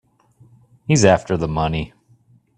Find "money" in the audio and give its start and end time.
1.47-1.93